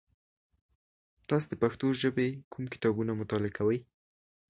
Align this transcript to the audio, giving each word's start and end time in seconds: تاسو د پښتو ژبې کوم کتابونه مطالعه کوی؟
تاسو 1.27 1.45
د 1.51 1.53
پښتو 1.63 1.85
ژبې 2.01 2.27
کوم 2.53 2.65
کتابونه 2.73 3.11
مطالعه 3.21 3.55
کوی؟ 3.57 3.79